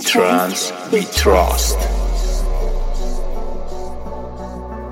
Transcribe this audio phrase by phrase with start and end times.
[0.00, 1.76] trance we trust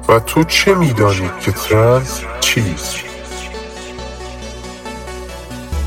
[0.09, 2.97] و تو چه میدانی که ترنس چیست؟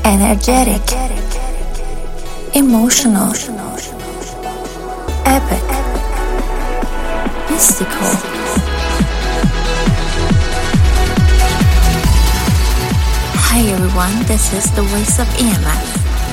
[0.04, 0.86] energetic,
[2.54, 3.32] emotional,
[5.36, 5.68] epic,
[7.50, 8.12] mystical.
[13.48, 16.01] Hi everyone, this is the voice of EMF.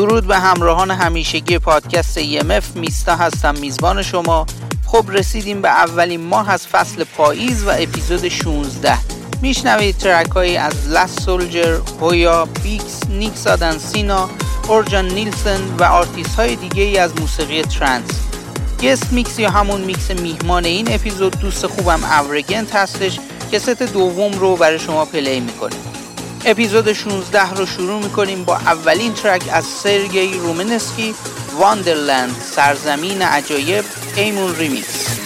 [0.00, 4.46] درود به همراهان همیشگی پادکست EMF میستا هستم میزبان شما.
[4.86, 8.98] خب رسیدیم به اولین ماه از فصل پاییز و اپیزود 16
[9.42, 14.30] میشنوید ترک هایی از لس سولجر، هویا، بیکس، نیکس آدنسینا،
[14.68, 18.10] اورجان نیلسن و آرتیست های دیگه ای از موسیقی ترنس
[18.82, 23.18] گست میکس یا همون میکس میهمان این اپیزود دوست خوبم اورگنت هستش
[23.50, 25.89] که ست دوم رو برای شما پلی می‌کنه.
[26.44, 31.14] اپیزود 16 رو شروع می‌کنیم با اولین ترک از سرگی رومنسکی
[31.58, 33.84] واندرلند سرزمین عجایب
[34.16, 35.19] ایمون ریمیکس.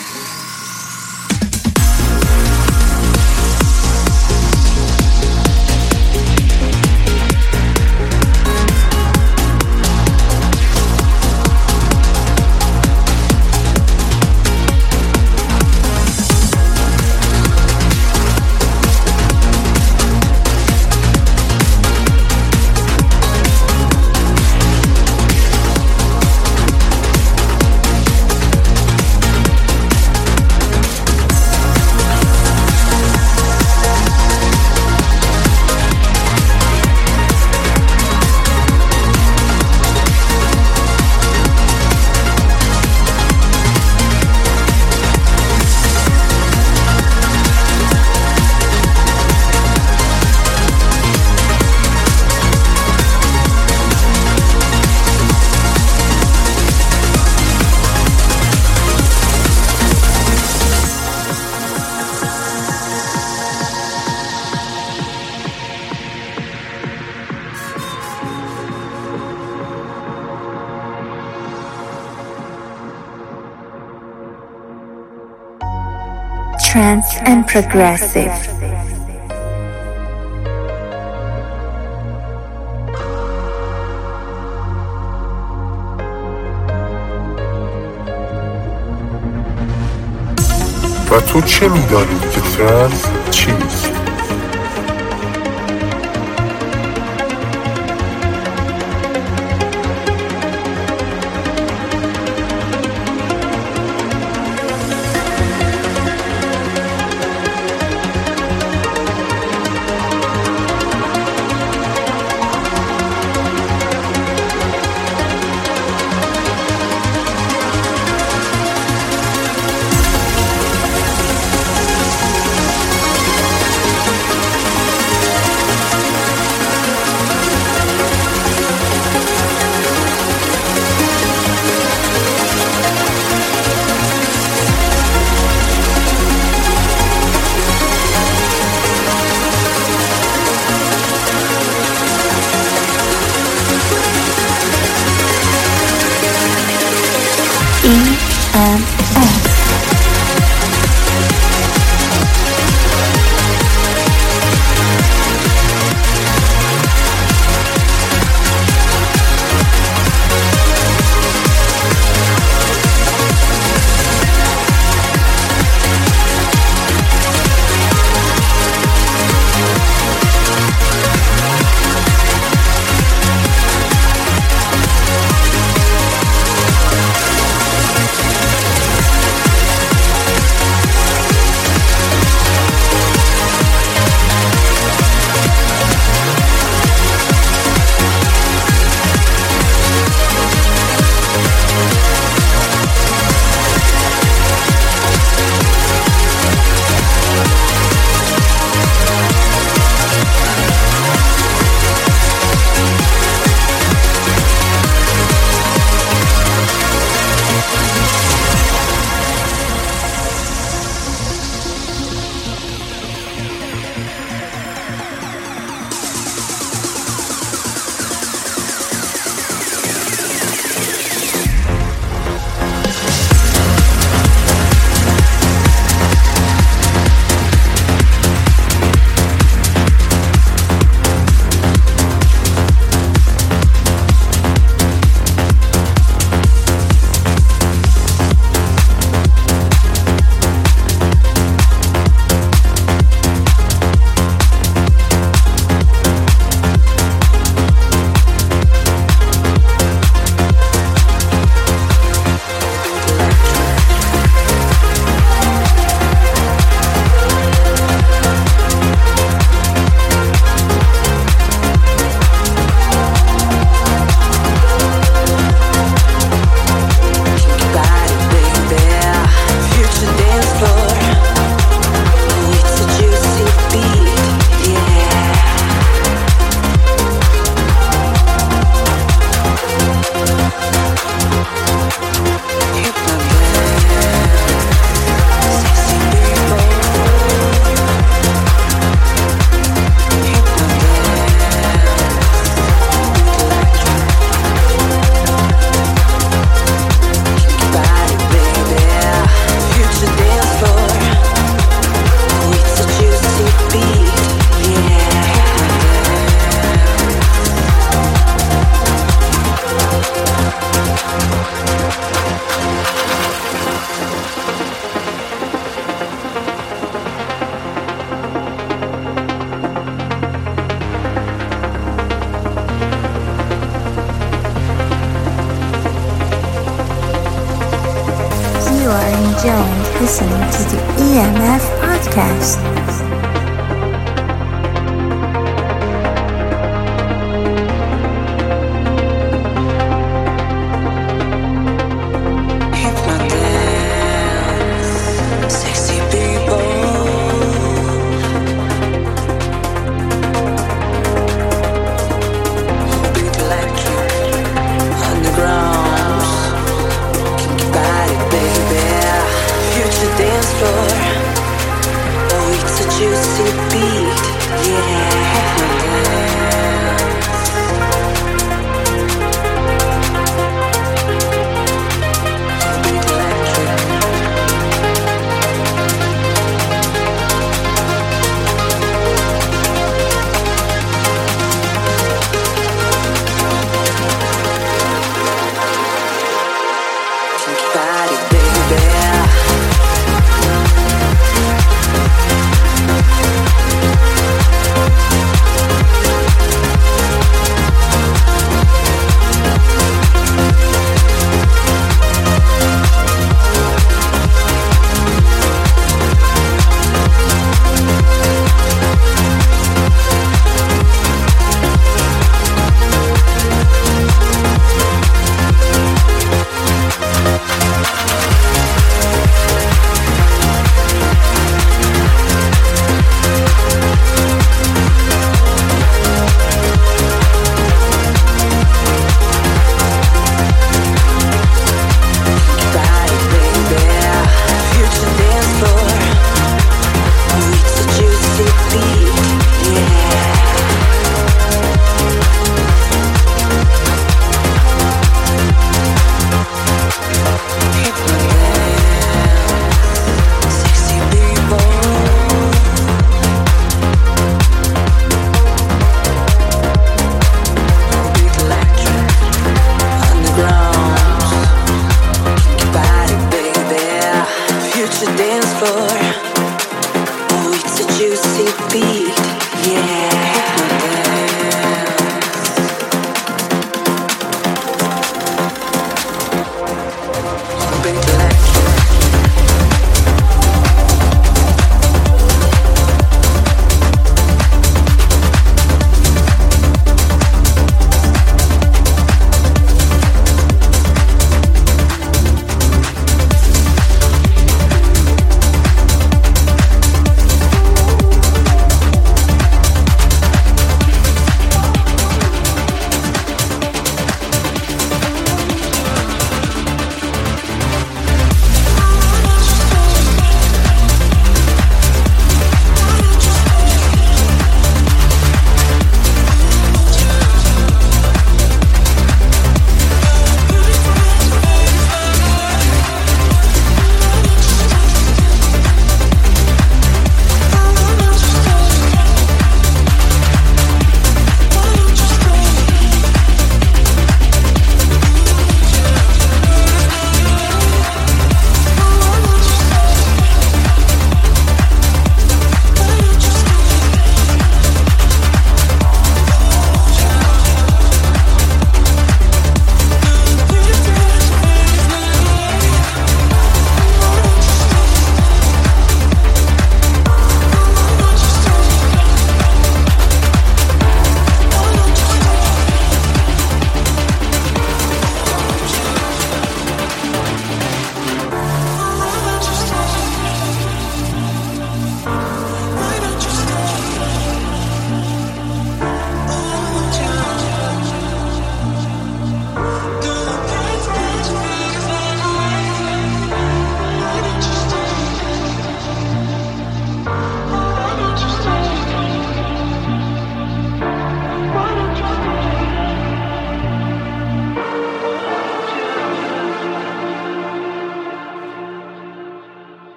[77.54, 78.32] progressive.
[91.12, 93.06] و تو چه میدانی که ترنس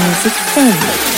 [0.00, 1.09] music family.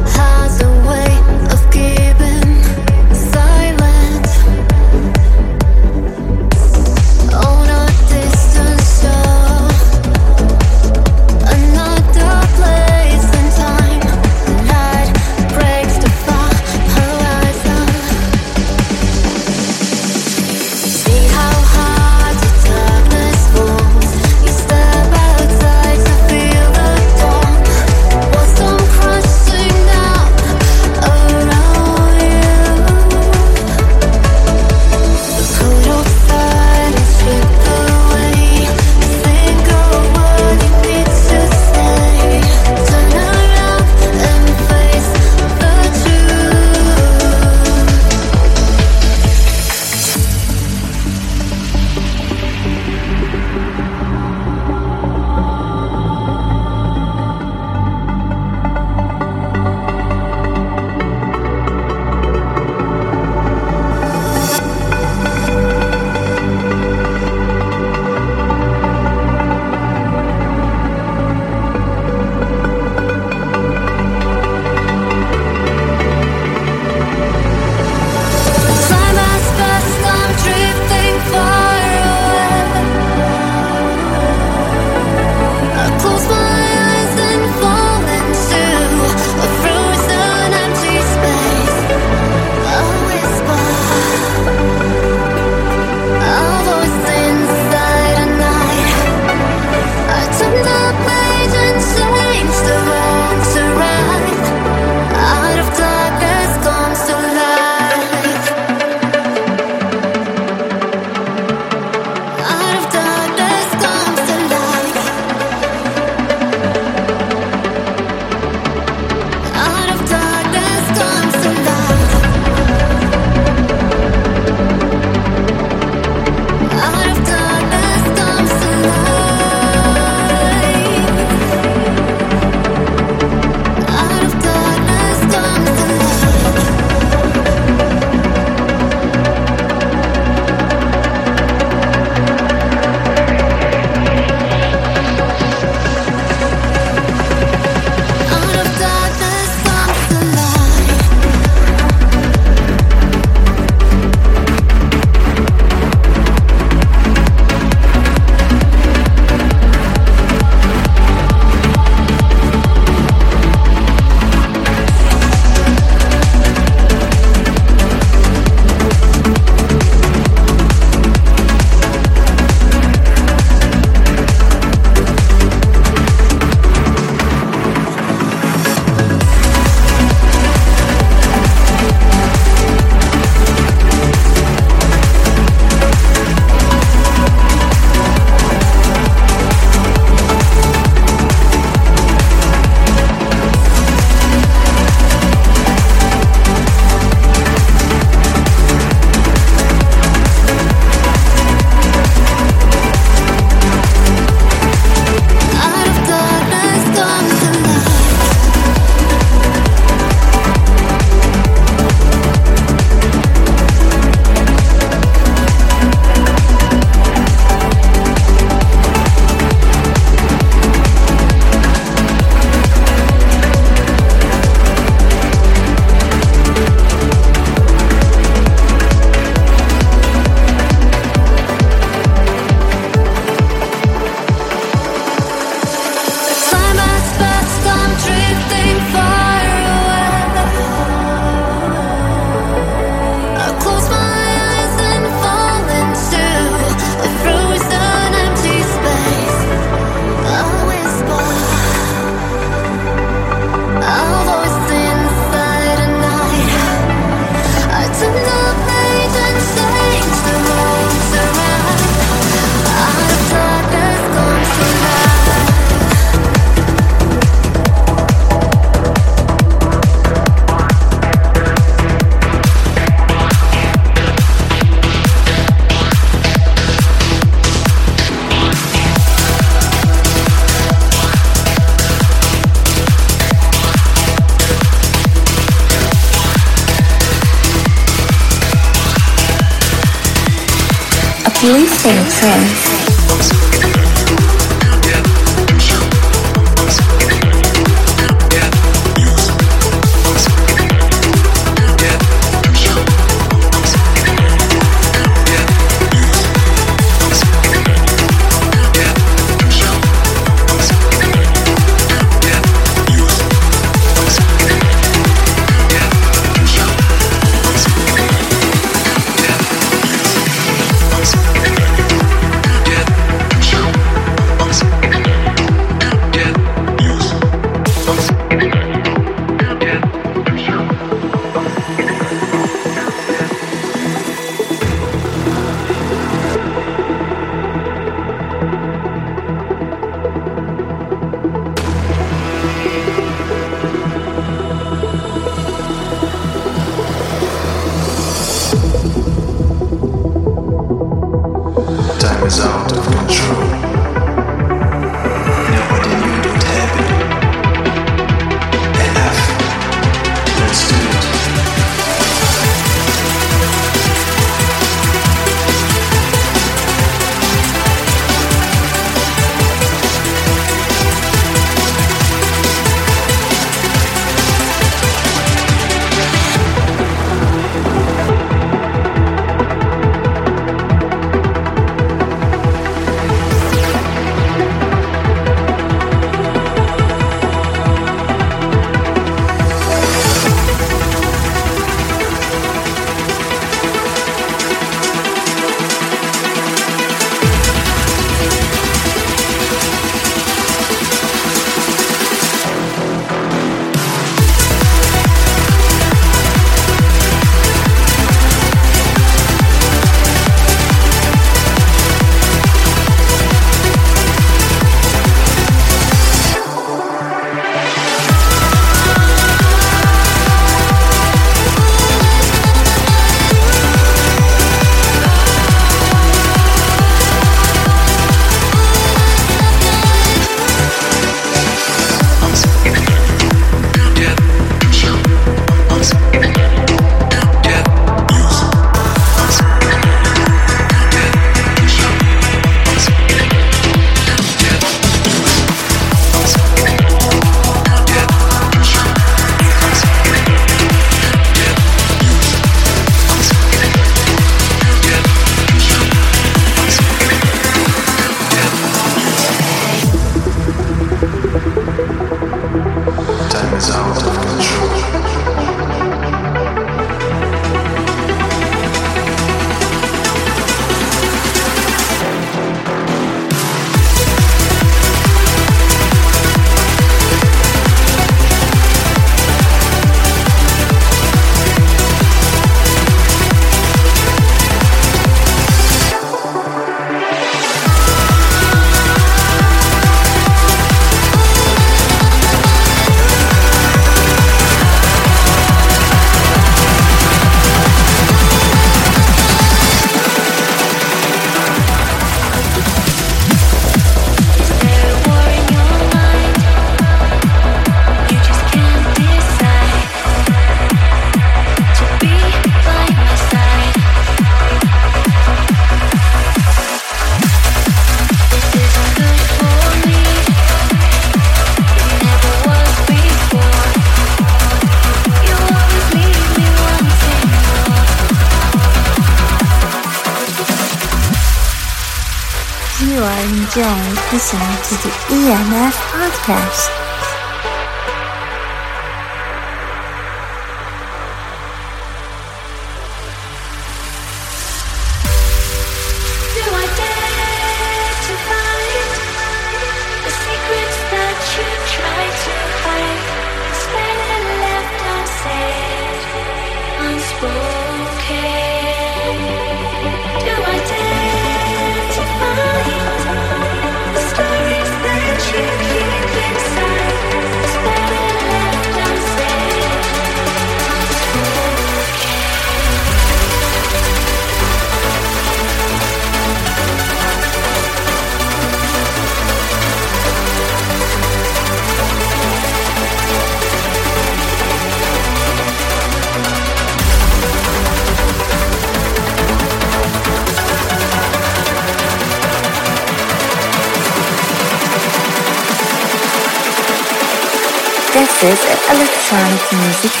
[599.11, 600.00] Electronic music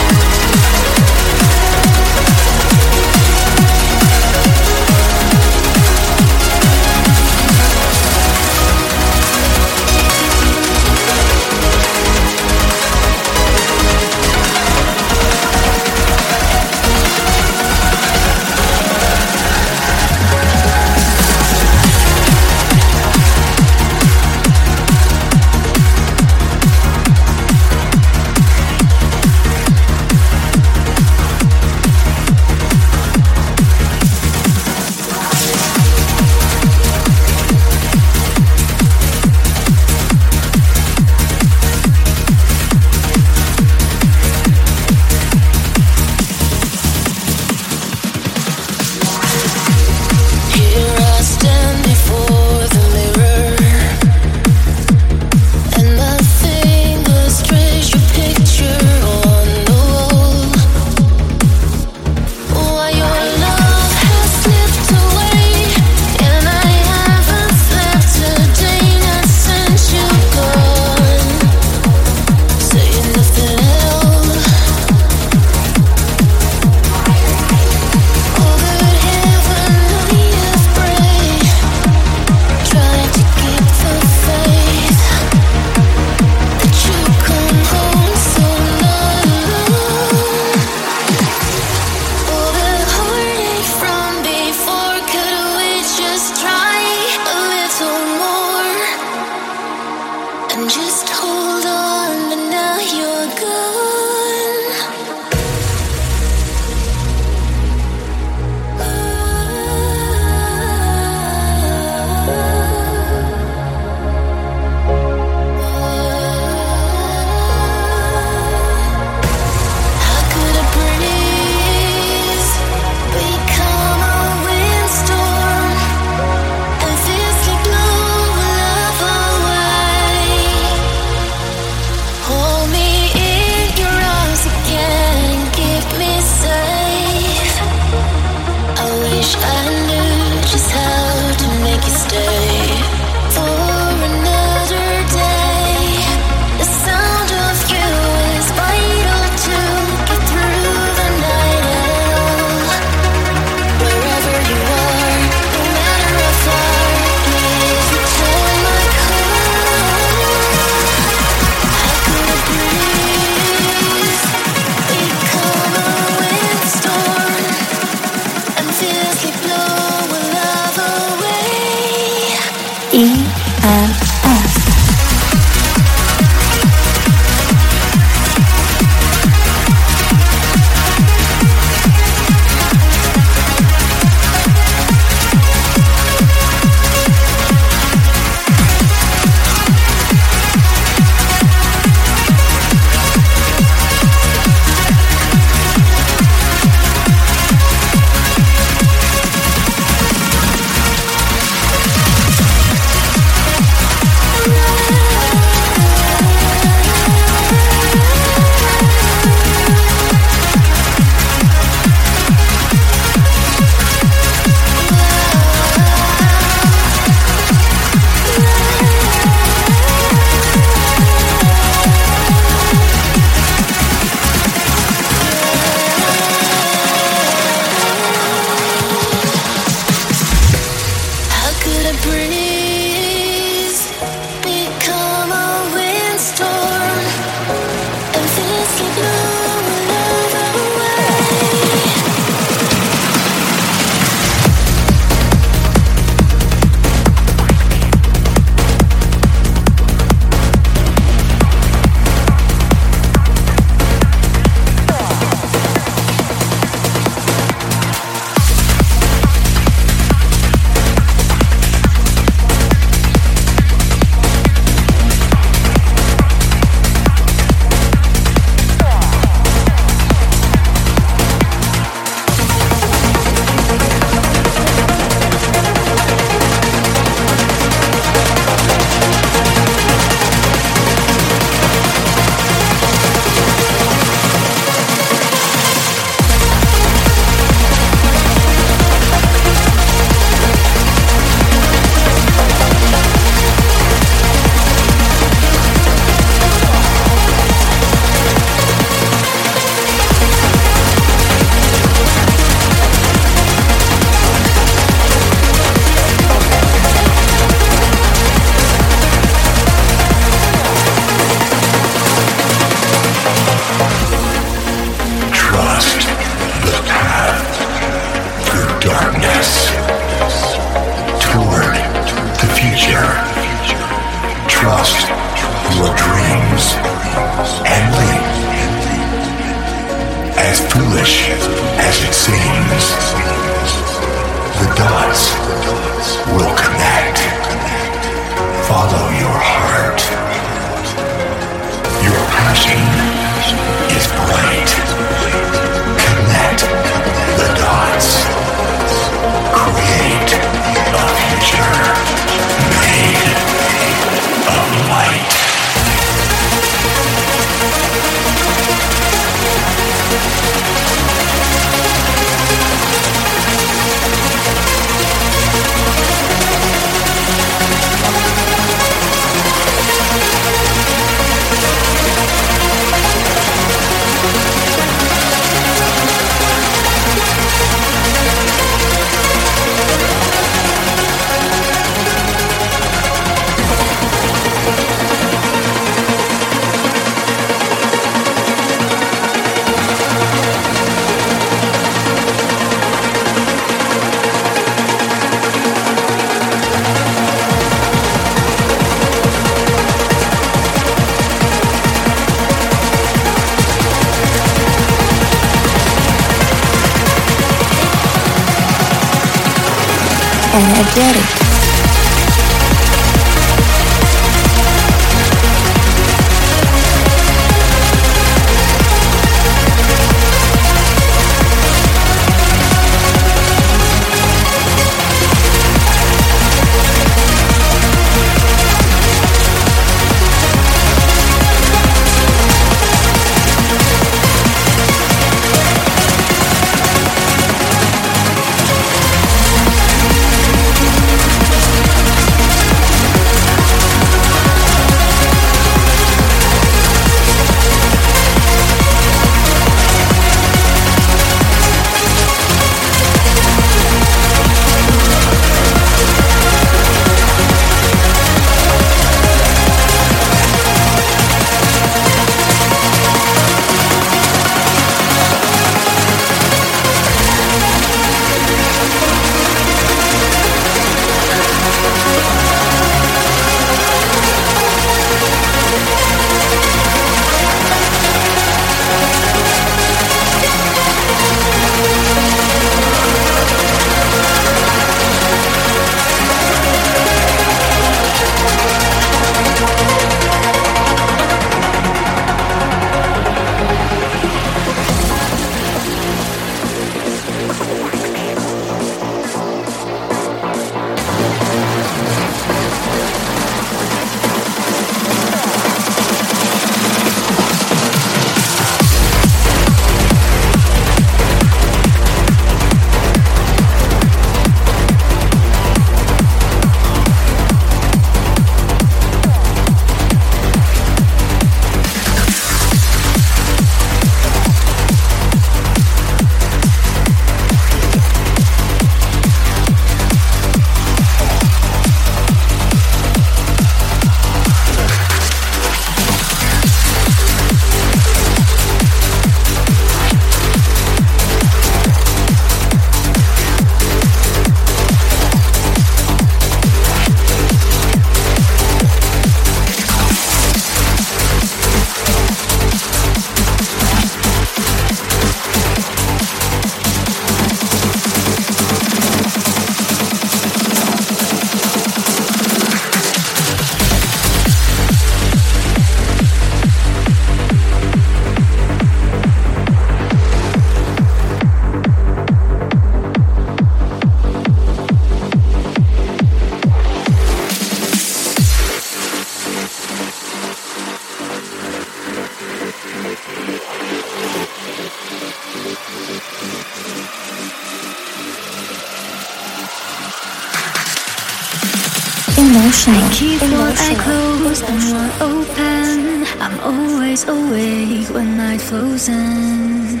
[598.48, 600.00] night flows in.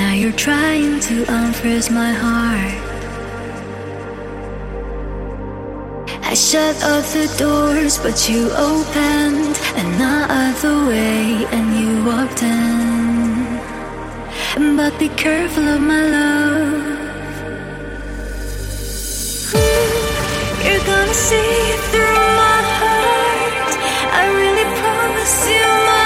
[0.00, 2.78] Now you're trying to unfreeze my heart.
[6.30, 8.42] I shut all the doors, but you
[8.72, 9.54] opened
[9.84, 11.24] another way
[11.54, 12.66] and you walked in.
[14.78, 16.72] But be careful of my love.
[20.64, 21.56] You're gonna see
[21.90, 23.72] through my heart.
[24.20, 26.01] I really promise you my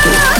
[0.00, 0.37] City.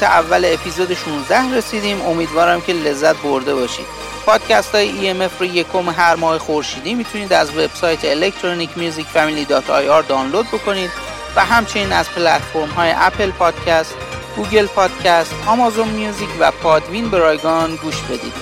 [0.00, 2.00] ست اول اپیزود 16 رسیدیم.
[2.00, 3.86] امیدوارم که لذت برده باشید.
[4.26, 10.90] پادکست های EMF رو یکم هر ماه خورشیدی می‌تونید از وبسایت electronicmusicfamily.ir دانلود بکنید
[11.36, 13.94] و همچنین از پلتفرم های اپل پادکست،
[14.36, 18.32] گوگل پادکست، آمازون میوزیک و پادوین به رایگان گوش بدید.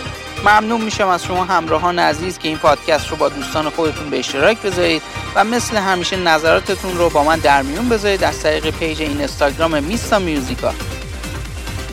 [0.45, 4.63] ممنون میشم از شما همراهان عزیز که این پادکست رو با دوستان خودتون به اشتراک
[4.63, 5.03] بذارید
[5.35, 10.19] و مثل همیشه نظراتتون رو با من در میون بذارید از طریق پیج اینستاگرام میستا
[10.19, 10.75] میوزیکا.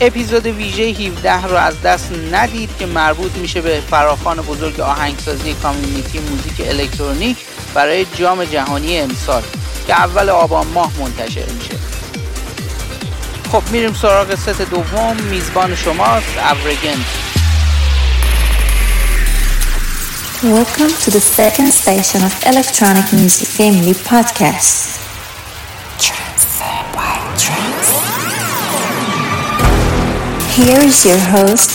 [0.00, 6.18] اپیزود ویژه 17 رو از دست ندید که مربوط میشه به فراخان بزرگ آهنگسازی کامیونیتی
[6.18, 7.36] موزیک الکترونیک
[7.74, 9.42] برای جام جهانی امسال
[9.86, 11.74] که اول آبان ماه منتشر میشه.
[13.52, 15.16] خب میریم سراغ ست دوم.
[15.30, 17.26] میزبان شماست اورگنت
[20.42, 24.75] Welcome to the second station of Electronic Music Family Podcast.
[30.56, 31.68] Here is your host,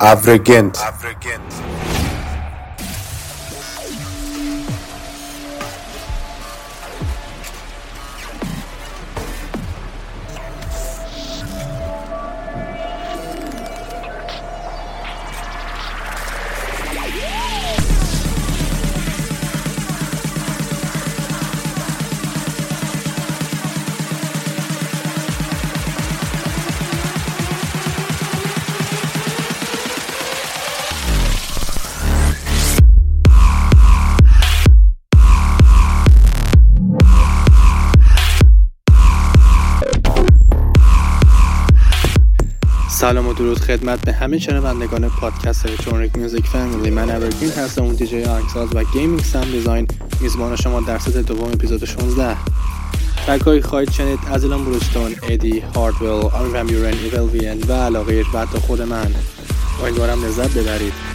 [0.00, 0.72] Avrigent.
[43.06, 46.90] سلام و درود خدمت به همه شنوندگان پادکست الکترونیک میوزیک فامیلی.
[46.90, 49.88] من اورگرین هستم اون دیجی آهنگساز و گیمینگ ساوند دیزاین.
[50.20, 52.36] میزبان شما در ست دوم اپیزود 16
[53.26, 58.24] ترکایی خواهید شنید از ایلان بروستون ادی هاردویل آرمی وان بیورن ایول وین و علاقه
[58.34, 59.14] و خود من.
[59.82, 61.05] امیدوارم لذت ببرید.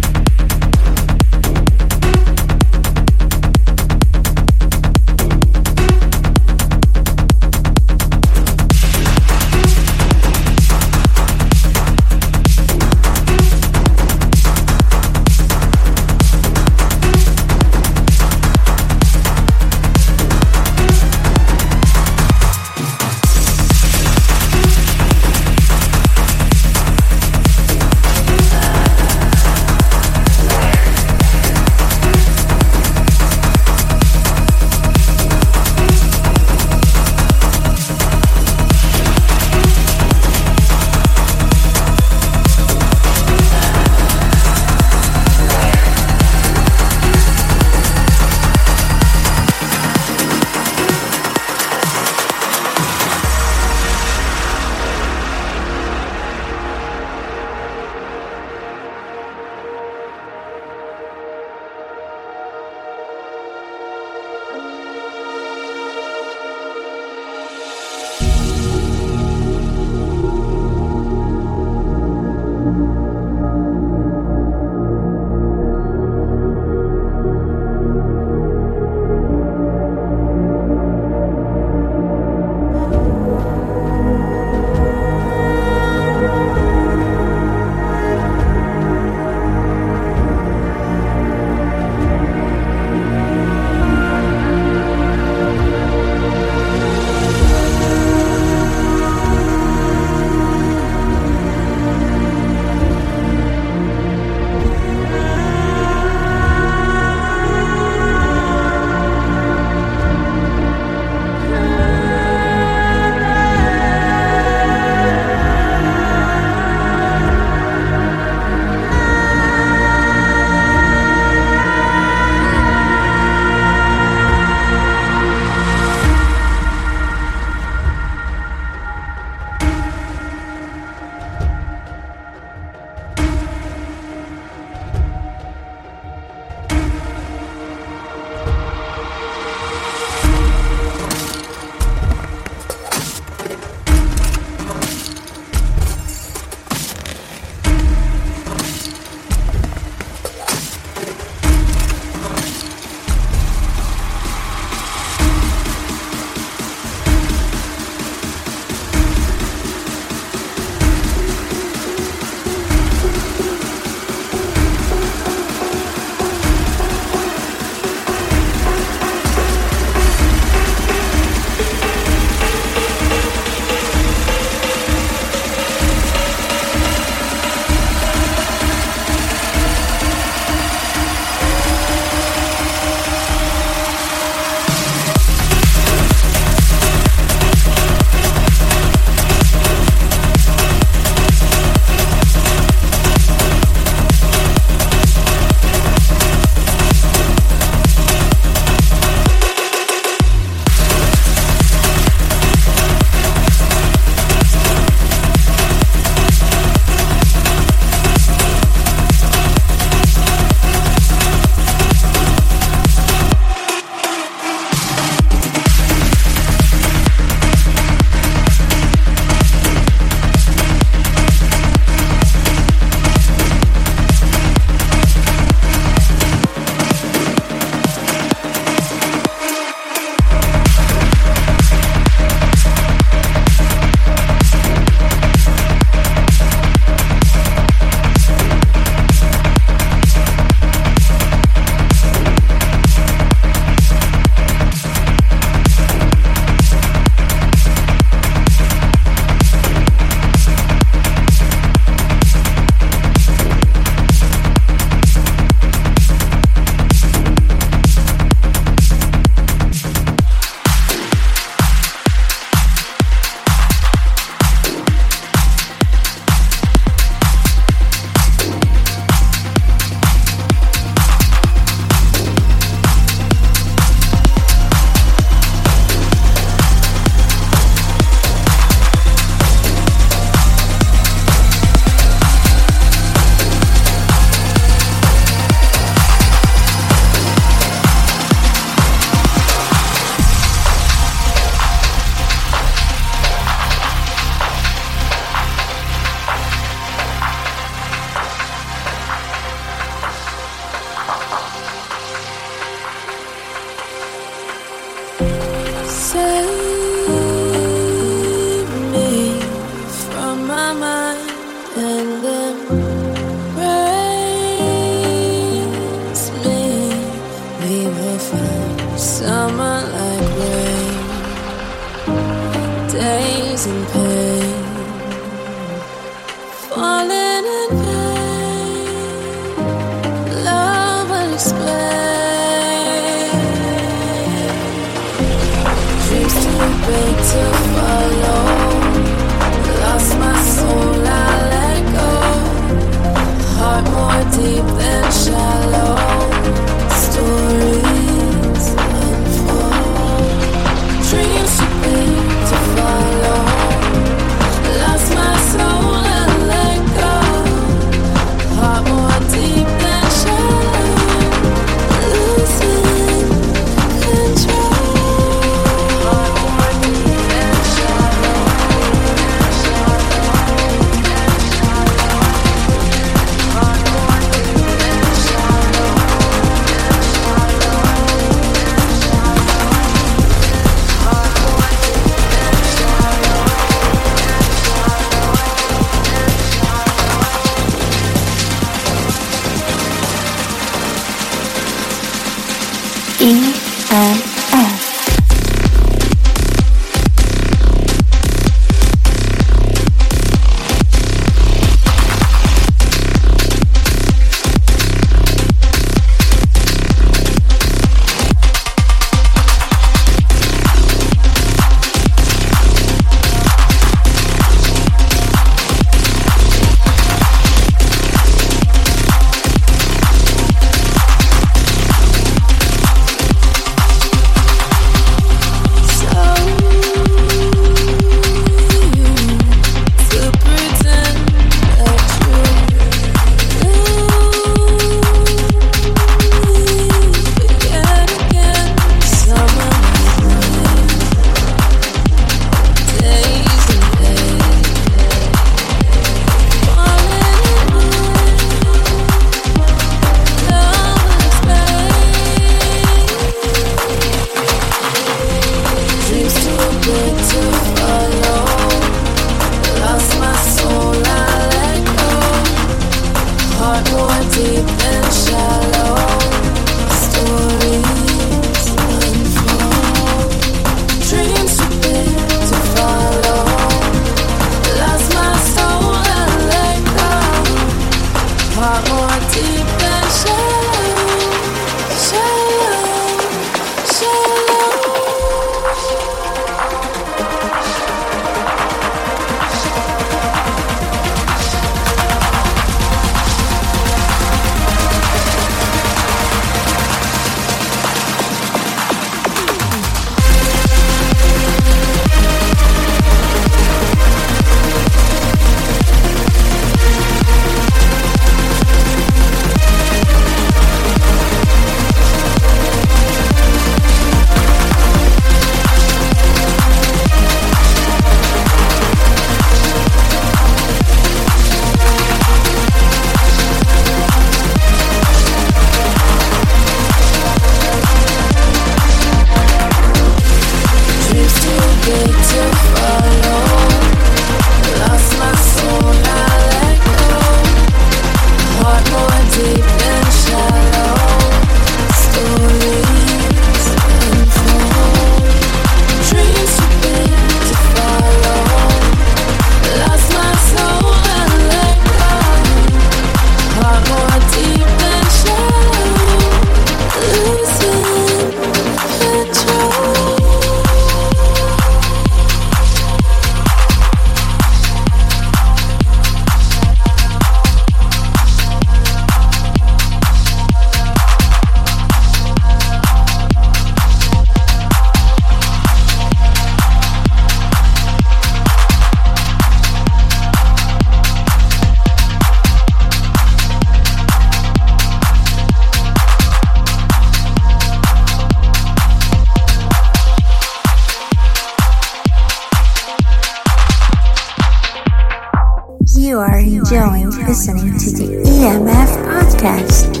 [596.11, 600.00] You are enjoying listening to the EMF podcast.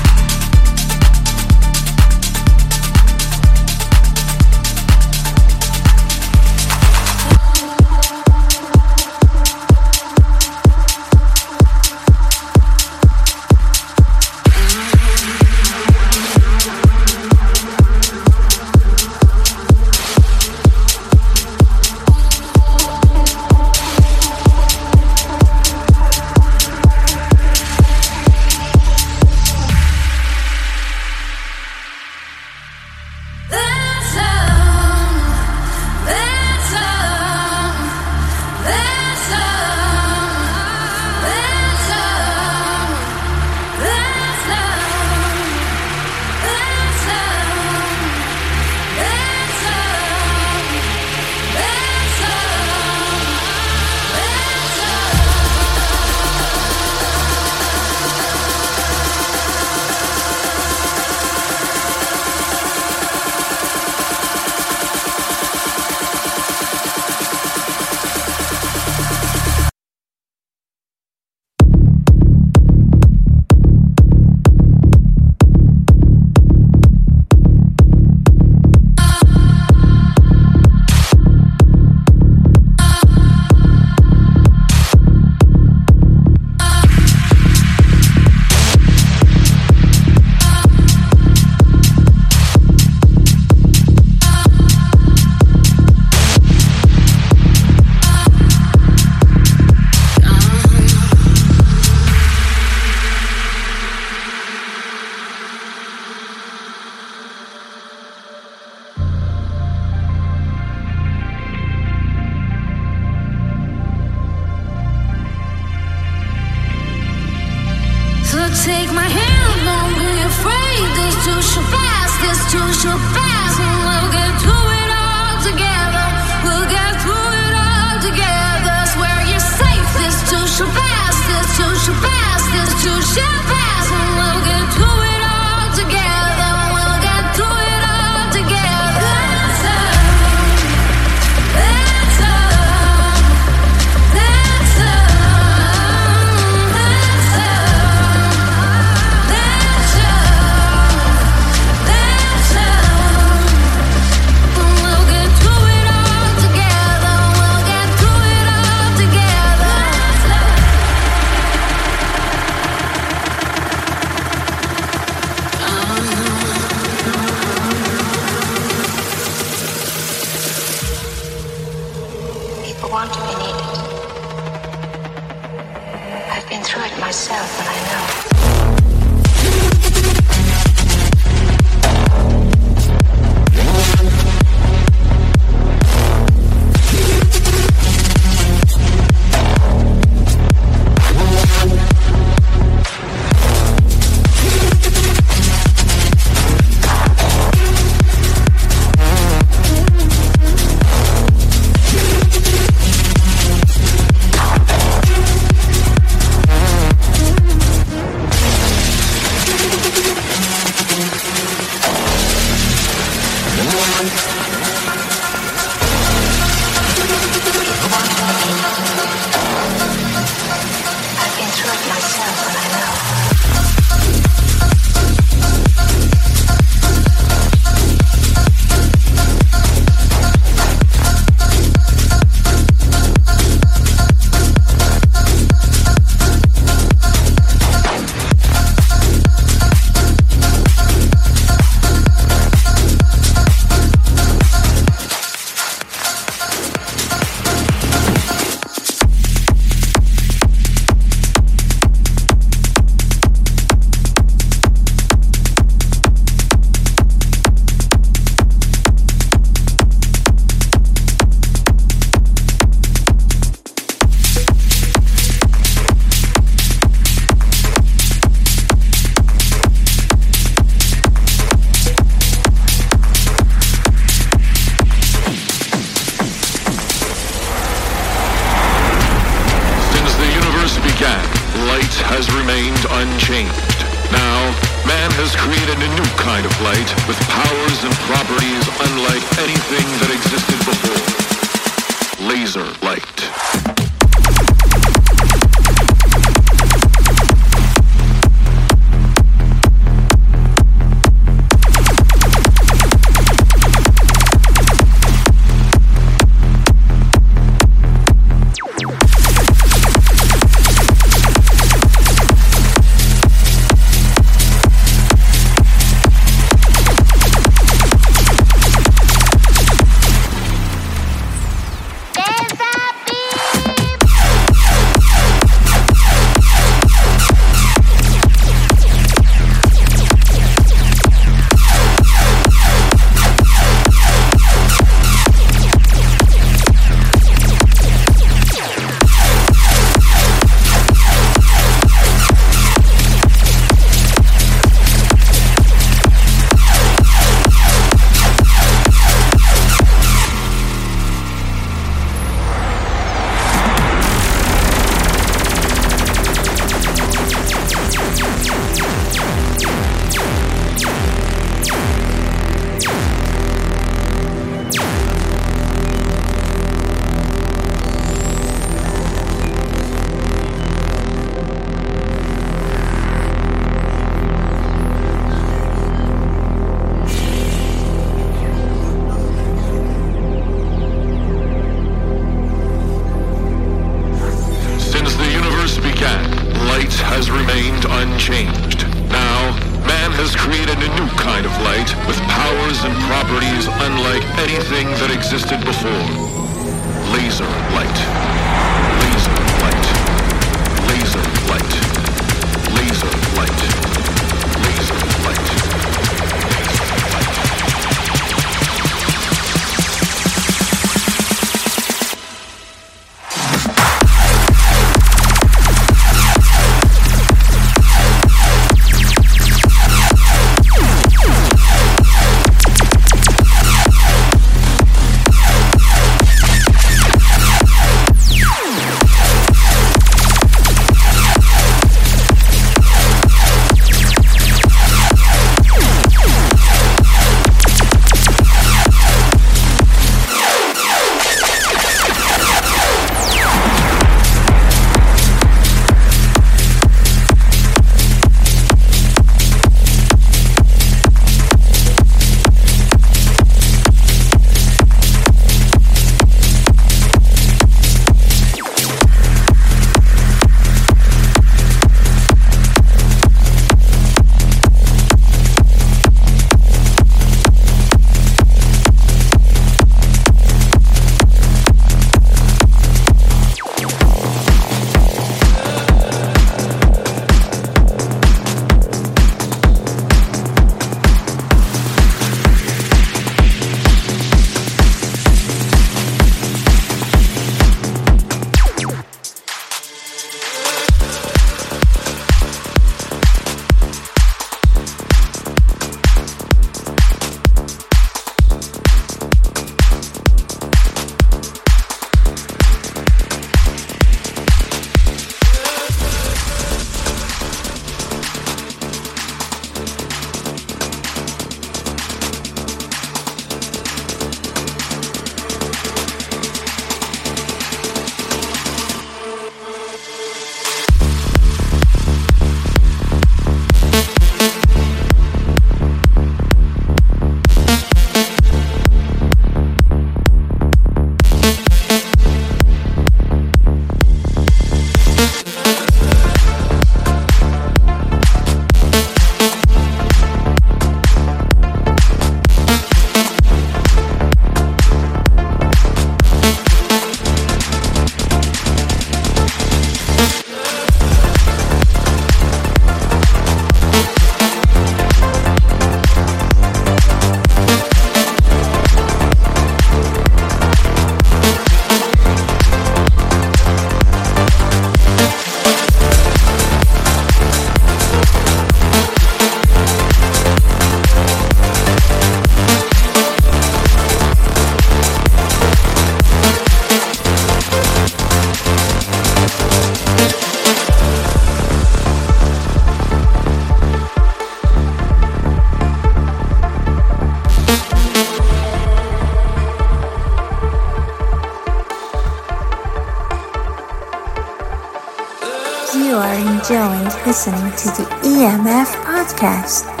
[597.25, 600.00] listening to the EMF Podcast.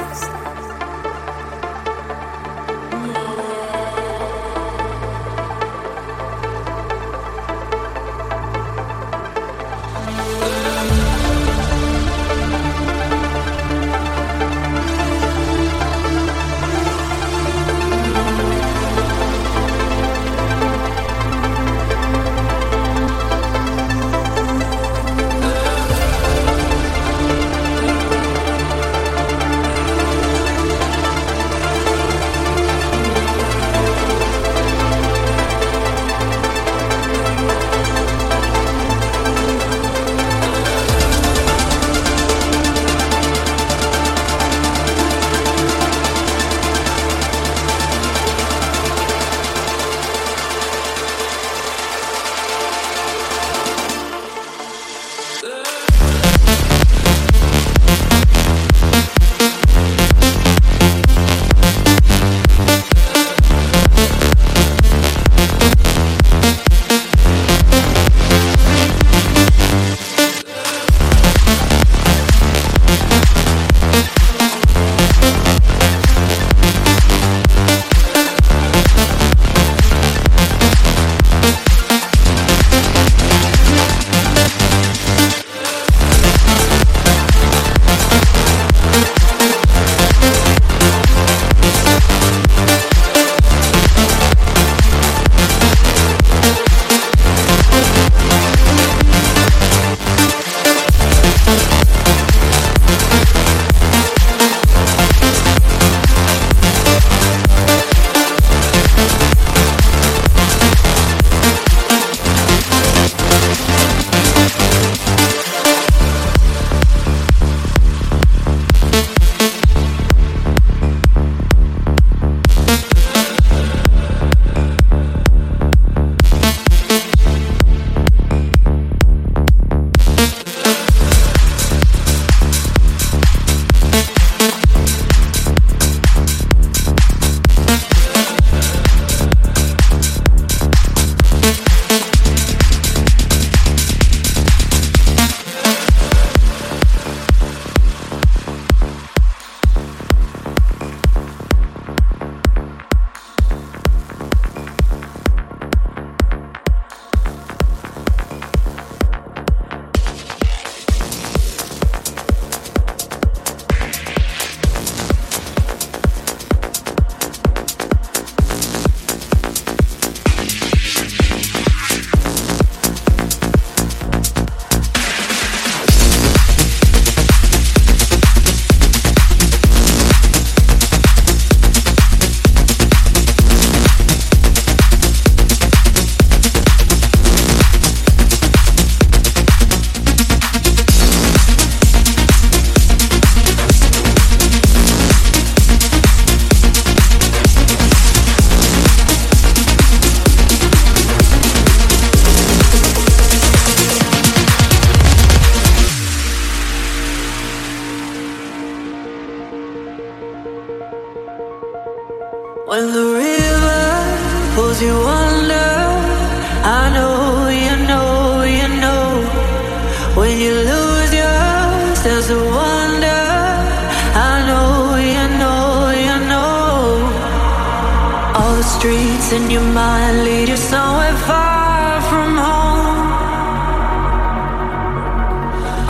[228.61, 232.97] the streets in your mind lead you somewhere far from home.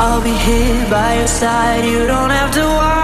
[0.03, 3.00] I'll be here by your side, you don't have to worry.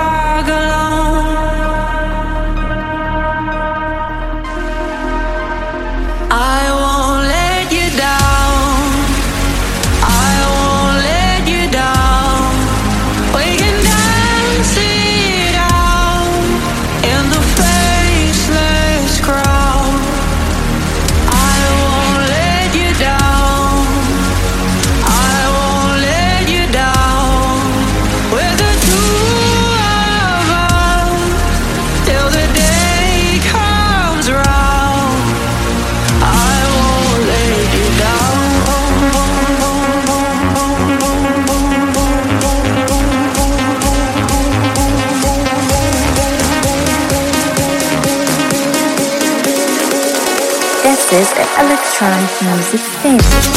[51.60, 53.57] electronic music fame.